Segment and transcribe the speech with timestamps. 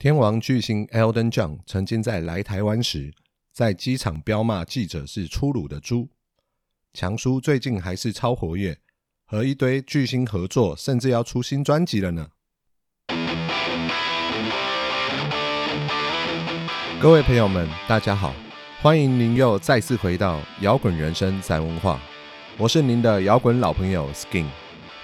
[0.00, 3.12] 天王巨星 Elton John 曾经在来台湾时，
[3.52, 6.08] 在机场彪骂记者是粗鲁的猪。
[6.92, 8.78] 强叔最近还是超活跃，
[9.26, 12.28] 和一堆巨星合作，甚至要出新专辑了呢。
[17.00, 18.32] 各位朋友们，大家好，
[18.80, 22.00] 欢迎您又再次回到摇滚人生在文化，
[22.56, 24.46] 我是您的摇滚老朋友 Skin。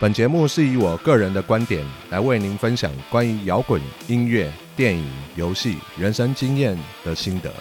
[0.00, 5.04] 本节目是以我个人的观点来为您分享关于摇滚音乐、电影、
[5.34, 7.52] 游戏、人生经验的心得。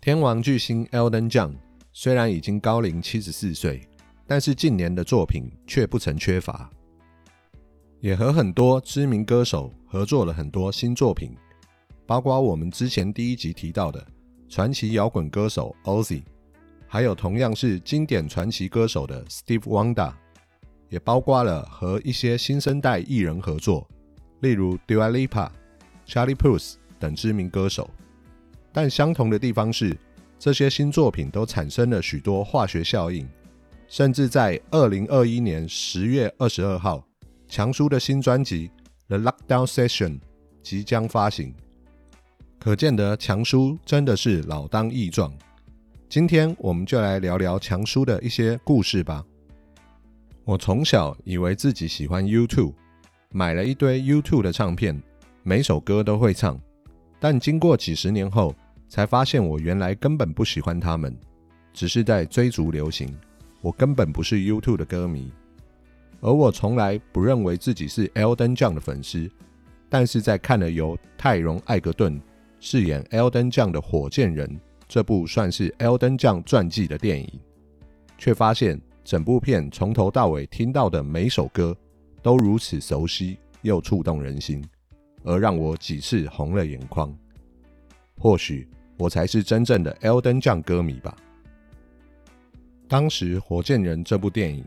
[0.00, 1.52] 天王巨星 Elton John
[1.92, 3.88] 虽然已经高龄七十四岁，
[4.26, 6.68] 但是近年的作品却不曾缺乏。
[8.00, 11.36] 也和很多知名歌手合作了很多新作品，
[12.06, 14.04] 包括我们之前第一集提到的
[14.48, 16.22] 传奇摇滚歌手 Ozzy，
[16.86, 20.12] 还有同样是经典传奇歌手的 Steve Wonder，
[20.88, 23.86] 也包括了和一些新生代艺人合作，
[24.40, 25.50] 例如 Dua Lipa、
[26.06, 27.90] Charlie Puth 等知名歌手。
[28.72, 29.94] 但相同的地方是，
[30.38, 33.28] 这些新作品都产生了许多化学效应，
[33.88, 37.04] 甚至在二零二一年十月二十二号。
[37.50, 38.68] 强叔的新专辑
[39.08, 40.10] 《The Lockdown Session》
[40.62, 41.52] 即将发行，
[42.60, 45.36] 可见得强叔真的是老当益壮。
[46.08, 49.24] 今天我们就来聊聊强叔的一些故事吧。
[50.44, 52.72] 我从小以为自己喜欢 YouTube，
[53.30, 55.02] 买了一堆 YouTube 的唱片，
[55.42, 56.56] 每首歌都会唱。
[57.18, 58.54] 但经过几十年后，
[58.88, 61.18] 才发现我原来根本不喜欢他们，
[61.72, 63.12] 只是在追逐流行。
[63.60, 65.32] 我根本不是 YouTube 的歌迷。
[66.20, 69.30] 而我从来不认为自己是 Elton John 的粉丝，
[69.88, 72.20] 但是在看了由泰荣·艾格顿
[72.60, 74.46] 饰演 Elton John 的《火箭人》
[74.86, 77.40] 这部算是 Elton John 传记的电影，
[78.18, 81.74] 却发现整部片从头到尾听到的每首歌
[82.22, 84.62] 都如此熟悉又触动人心，
[85.24, 87.16] 而让我几次红了眼眶。
[88.18, 91.16] 或许我才是真正的 Elton John 歌迷吧。
[92.86, 94.62] 当时《火箭人》这部电影。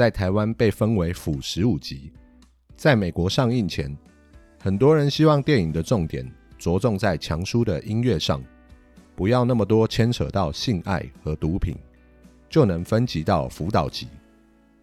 [0.00, 2.10] 在台湾被分为辅十五级，
[2.74, 3.94] 在美国上映前，
[4.58, 6.26] 很多人希望电影的重点
[6.58, 8.42] 着重在强叔的音乐上，
[9.14, 11.76] 不要那么多牵扯到性爱和毒品，
[12.48, 14.08] 就能分级到辅导级。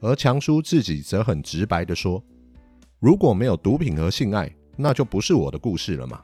[0.02, 2.24] 而强叔自己则很直白的说
[3.02, 6.22] ：“如果没有毒品和性爱，那就不是我的故事了嘛。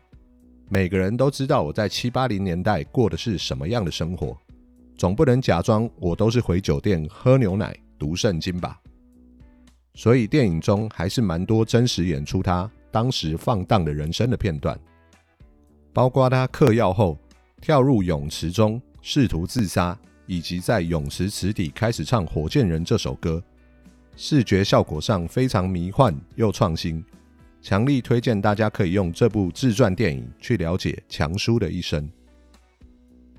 [0.70, 4.38] 每个人都知道我在七八零年代过的是什么样的生活，
[4.96, 8.82] 总不能假装我都是回酒店喝牛奶。”读圣经吧，
[9.94, 14.80] 所以电影中还是蛮多真实演出他当时放荡的人生的片段，
[15.94, 17.18] 包括他嗑药后
[17.62, 23.44] 跳入泳池中试图自杀，以及在泳池池底开始唱《火箭人》这首歌，
[24.16, 27.04] 视觉效果上非常迷幻又创新，
[27.62, 32.04] 强力推荐大家可以用这部自传电影去了解强叔的一生。《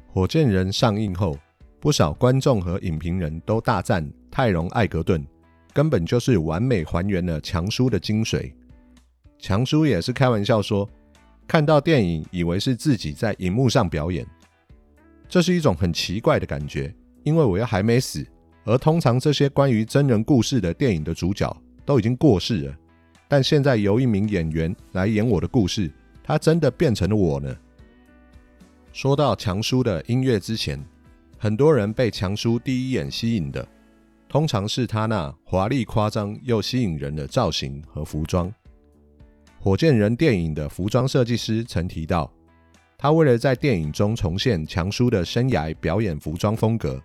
[0.06, 1.38] 火箭人》上映后。
[1.80, 5.22] 不少观众和影评人都大赞泰隆·艾格顿，
[5.74, 8.50] 根本就是完美还原了强叔的精髓。
[9.38, 10.88] 强叔也是开玩笑说，
[11.46, 14.24] 看到电影以为是自己在荧幕上表演，
[15.28, 18.24] 这是一种很奇怪的感觉，因为我又还没死，
[18.64, 22.76] 而通常这些关于真人故事的电影的主角都已经过世了，
[23.28, 25.92] 但现在由一名演员来演我的故事，
[26.22, 27.54] 他真的变成了我呢。
[28.92, 30.82] 说到强叔的音乐之前。
[31.36, 33.68] 很多人被强叔第一眼吸引的，
[34.34, 38.52] 通常是他那华丽夸张又吸引人的造型和服装。
[39.60, 42.28] 火箭人电影的服装设计师曾提到，
[42.98, 47.00] 他为了在电影中重现强叔的生涯表演服装风格，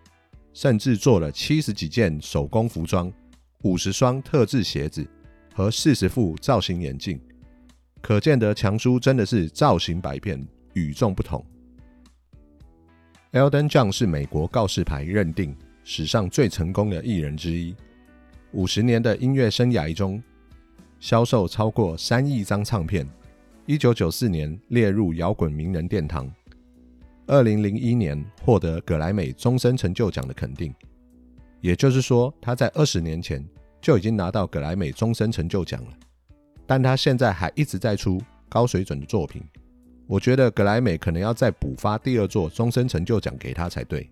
[0.56, 3.14] 甚至做了七十几件手工服装、
[3.62, 5.08] 五十双特制鞋子
[5.54, 7.22] 和四十副造型眼镜。
[8.02, 11.46] 可见得强叔真的是造型百变，与众不同。
[13.34, 15.56] Elton John 是美国告示牌认定
[15.92, 17.76] 史上最成功的艺人之一。
[18.52, 20.22] 五十年的音乐生涯中，
[21.00, 23.10] 销售超过三亿张唱片。
[23.66, 26.32] 一九九四年列入摇滚名人殿堂。
[27.26, 30.72] 二零零一年获得格莱美终身成就奖的肯定。
[31.60, 33.44] 也就是说，他在二十年前
[33.82, 35.92] 就已经拿到格莱美终身成就奖了。
[36.68, 39.42] 但他现在还一直在出高水准的作品。
[40.06, 44.08] 我觉得格莱美可能要再补发第二座终身成就奖给他才对。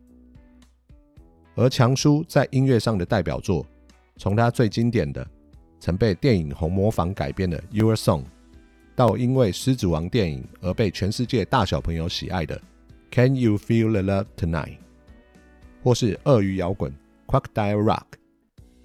[1.58, 3.66] 而强叔在音乐上的代表作，
[4.16, 5.28] 从他最经典的
[5.80, 8.22] 曾被电影《红魔坊》改编的《Your Song》，
[8.96, 12.56] 到因为《狮子王》电影而被全世界大小朋友喜爱的
[13.10, 14.78] 《Can You Feel the Love Tonight，
[15.84, 16.94] 或是鳄鱼摇滚
[17.26, 18.06] Crocodile Rock，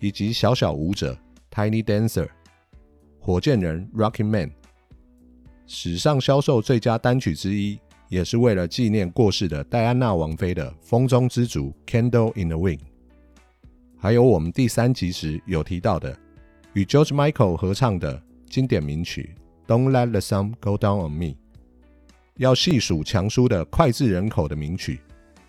[0.01, 1.15] 以及小小舞者
[1.51, 2.29] Tiny Dancer，
[3.21, 4.51] 火箭人 Rocky Man，
[5.67, 7.79] 史上销售最佳单曲之一，
[8.13, 12.81] 也是为了纪念过世的戴安娜王妃的《风中之烛》Candle in the Wind，
[13.97, 16.15] 还有我们第三集时有提到的
[16.75, 19.35] 与 George Michael 合唱的经典名曲
[19.67, 21.37] Don't Let the Sun Go Down on Me。
[22.37, 25.01] 要细数强叔的脍炙人口的名曲，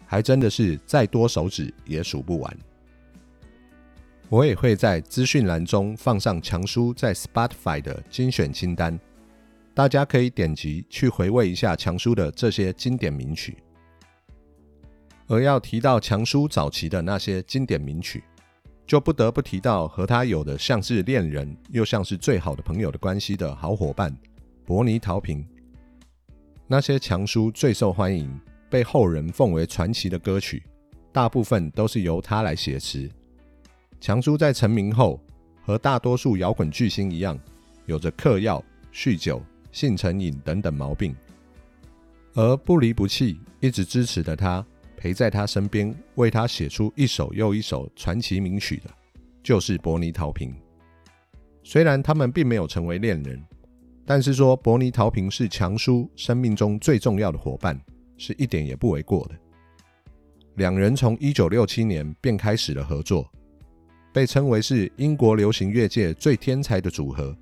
[0.05, 2.57] 还真的是再多手指也数不完。
[4.29, 8.97] 我也会在资讯栏中放上强叔在 Spotify 的精选清单，
[9.73, 13.57] 大家可以点击去回味一下强叔的这些经典名曲。
[15.27, 18.23] 而要提到强叔早期的那些经典名曲，
[18.85, 24.15] 就不得不提到和他有的像是恋人又像是最好的朋友的关系的好伙伴
[24.65, 25.43] 伯尼陶平。
[26.67, 28.39] 那些强叔最受欢迎、
[28.69, 30.61] 被后人奉为传奇的歌曲，
[31.11, 33.09] 大部分都是由他来写词。
[33.99, 35.19] 强叔在成名后，
[35.61, 37.39] 和大多数摇滚巨星一样，
[37.85, 39.41] 有着嗑药、酗酒、
[39.73, 41.13] 性成瘾等等毛病。
[42.33, 44.65] 而不离不弃、一直支持的他，
[44.95, 48.89] 陪在他身边，为他写出一首又一首传奇名曲的，
[49.43, 50.55] 就是伯尼陶平。
[51.61, 53.43] 虽然他们并没有成为恋人。
[54.05, 57.79] 但是说伯尼陶平是强叔生命中最重要的伙伴，
[58.17, 59.35] 是一点也不为过的。
[60.55, 63.31] 两人从一九六七年便开始了合作，
[64.11, 67.33] 被称为是英国流行乐界最天才的组合。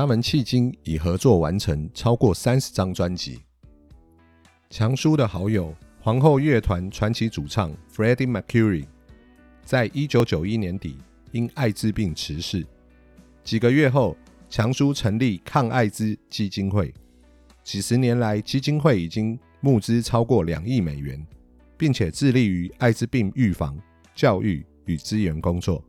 [0.00, 3.38] 他们迄今已合作完成超过三十张专辑。
[4.70, 8.86] 强叔的好友皇后乐团传奇主唱 Freddie Mercury，
[9.62, 10.96] 在一九九一年底
[11.32, 12.66] 因艾滋病辞世，
[13.44, 14.16] 几个月后。
[14.48, 16.94] 强叔成立抗艾滋基金会，
[17.62, 21.24] 几十年来，基金会已经募资超过两亿美元，
[21.76, 23.78] 并且致力于艾滋病预防、
[24.14, 25.84] 教育与资源工作。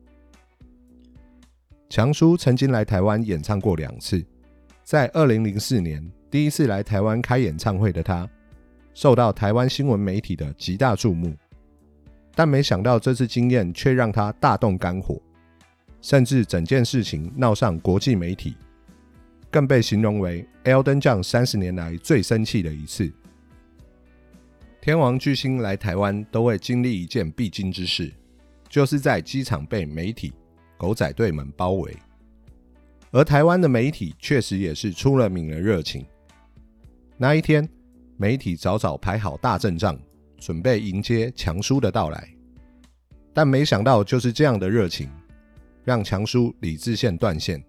[1.92, 4.24] 强叔曾经来台湾演唱过两次，
[4.82, 8.26] 在二零零四年第一次来台湾开演唱会的他，
[8.94, 11.36] 受到台湾新闻媒体的极大注目，
[12.34, 15.22] 但没想到这次经验却让他大动肝火。
[16.02, 18.56] 甚至整件事情闹上国际媒体，
[19.52, 23.12] 更被形容为 Elden 将三十年来最生气的一次。
[24.80, 28.14] 天王巨星来台湾都会经历一件必经之事，
[28.70, 30.32] 就是在机场被媒体
[30.82, 31.96] 狗仔队们包围。
[33.12, 36.04] 而台湾的媒体确实也是出了名的热情。
[37.18, 37.70] 那一天，
[38.18, 39.96] 媒体早早排好大阵仗，
[40.40, 42.28] 准备迎接强叔的到来，
[43.32, 45.08] 但没想到就是这样的热情。
[45.84, 47.64] 让强叔理智线断线，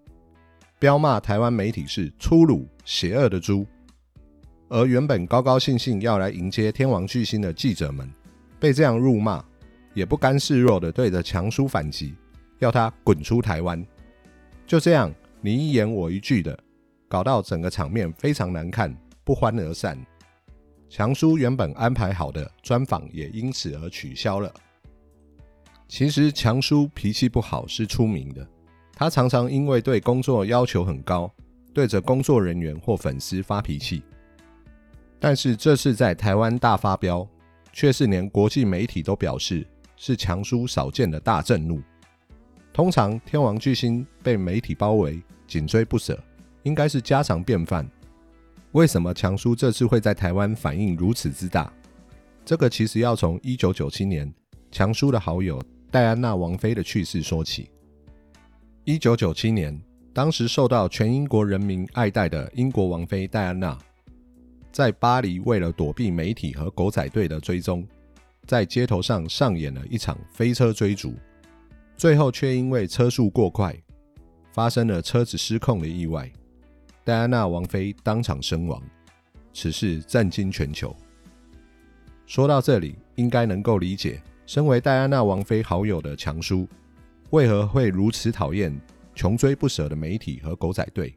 [0.79, 3.63] 彪骂台湾媒体是粗鲁邪恶的猪，
[4.69, 8.11] 而原本高高兴兴要来迎接天王巨星的记者们，
[8.59, 9.43] 被这样辱骂，
[9.93, 12.15] 也不甘示弱的对着强叔反击，
[12.63, 13.85] 要他滚出台湾。
[14.65, 16.57] 就这样你一言我一句的，
[17.07, 19.99] 搞到整个场面非常难看，不欢而散。
[20.89, 24.51] 强叔原本安排好的专访也因此而取消了。
[25.87, 28.47] 其实强叔脾气不好是出名的，
[28.93, 31.31] 他常常因为对工作要求很高，
[31.73, 34.01] 对着工作人员或粉丝发脾气。
[35.19, 37.27] 但是这次在台湾大发飙，
[37.71, 39.67] 却是连国际媒体都表示
[39.97, 41.81] 是强叔少见的大震怒。
[42.73, 46.19] 通常天王巨星被媒体包围，紧追不舍，
[46.63, 47.87] 应该是家常便饭。
[48.71, 51.71] 为什么强叔这次会在台湾反应如此之大？
[52.43, 54.33] 这个其实要从一九九七年
[54.71, 55.61] 强叔的好友。
[55.91, 57.69] 戴安娜王妃的去世说起。
[58.83, 59.79] 一九九七年，
[60.11, 63.77] 当时受到全英国人民爱戴的英国王妃戴安娜，
[64.71, 67.87] 在巴黎为了躲避媒体和狗仔队的追踪，
[68.47, 71.13] 在街头上上演了一场飞车追逐，
[71.95, 73.75] 最后却因为车速过快，
[74.51, 76.31] 发生了车子失控的意外，
[77.03, 78.81] 戴安娜王妃当场身亡。
[79.53, 80.95] 此事震惊全球。
[82.25, 84.21] 说到这里，应该能够理解。
[84.45, 86.67] 身为戴安娜王妃好友的强叔，
[87.29, 88.77] 为何会如此讨厌
[89.15, 91.15] 穷追不舍的媒体和狗仔队？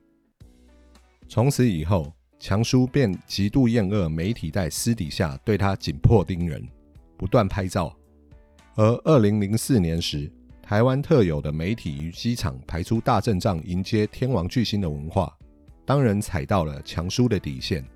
[1.28, 6.64] 从此以后，强叔便极度厌恶媒体在私底下对他紧迫盯人，
[7.16, 7.97] 不断拍照。
[8.76, 10.30] 而二零零四年时，
[10.68, 15.32] 台湾特有的媒体与机场排出大阵仗迎接天王巨星的文化，
[15.85, 17.87] 当然踩到了强叔的底线，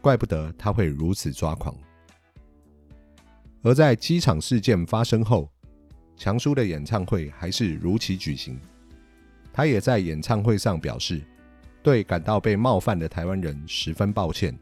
[0.00, 1.76] 怪不得他会如此抓狂。
[3.60, 5.46] 而在机场事件发生后，
[6.16, 8.58] 强叔的演唱会还是如期举行。
[9.52, 11.20] 他也在演唱会上表示，
[11.82, 14.58] 对感到被冒犯的台湾人十分抱歉，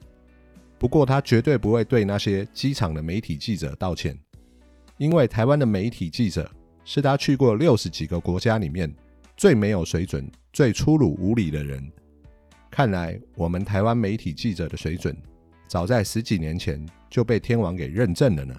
[0.76, 4.18] 不过他绝对不会对那些机场的媒体记者道歉，
[4.98, 6.50] 因为台湾的媒体记者
[6.84, 8.92] 是他去过六十几个国家里面
[9.36, 11.82] 最没有水准、最粗鲁无礼的人。
[12.70, 15.16] 看来我们台湾媒体记者的水准，
[15.66, 18.54] 早在十几年前就被天王给认证了呢。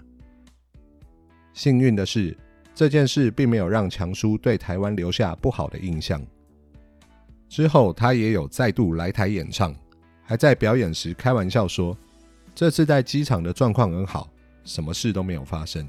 [1.54, 2.36] 幸运的是，
[2.74, 6.26] 这件事并没有让强叔对台湾留下不好的印象。
[7.48, 9.74] 之后，他也有再度来台演唱，
[10.24, 11.98] 还在表演时开玩笑说
[12.56, 14.30] ：“这次在机场的状况很好，
[14.64, 15.88] 什么事都没有发生。”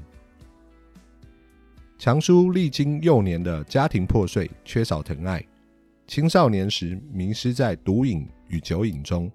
[1.97, 5.43] 强叔历经幼年的家庭破碎，缺少疼爱，
[6.05, 9.31] 青少年时迷失在毒瘾与酒瘾中，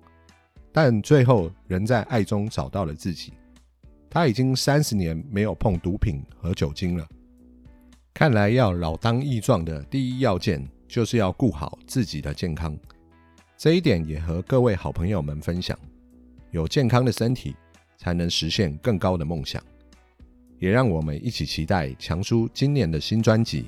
[0.70, 3.32] 但最后仍在爱中找到了自己。
[4.08, 7.06] 他已经三十年没有碰毒品和酒精了。
[8.14, 12.78] 看来要老当益壮的第一要件，就是要顾好自己的健康。
[13.56, 15.76] 这一点也和各位好朋友们分享：
[16.52, 17.56] 有健康的身体，
[17.96, 19.60] 才能实现更高的梦想。
[20.62, 23.66] 也让我们一起期待强叔今年的新专辑。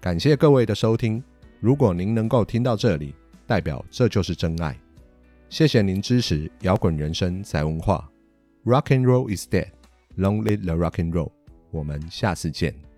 [0.00, 1.22] 感谢各位的收听。
[1.60, 3.14] 如果您能够听到这里，
[3.46, 4.76] 代表这就是真爱。
[5.48, 8.10] 谢谢您支持摇滚人生在文化。
[8.64, 9.68] Rock and roll is dead.
[10.16, 11.30] Long live the rock and roll.
[11.70, 12.89] 我们下次见。